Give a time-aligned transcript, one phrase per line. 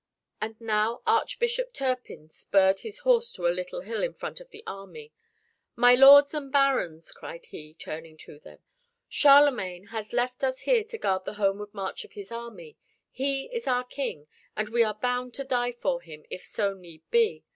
[0.41, 4.63] And now Archbishop Turpin spurred his horse to a little hill in front of the
[4.65, 5.13] army.
[5.75, 7.11] "My lords and barons,"
[7.43, 8.63] he cried, turning to them,
[9.09, 12.77] "Charlemagne hath left us here to guard the homeward march of his army.
[13.11, 14.25] He is our King,
[14.55, 17.43] and we are bound to die for him, if so need be.